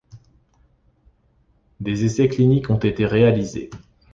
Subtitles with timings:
[1.79, 3.69] Des essais cliniques ont été réalisés.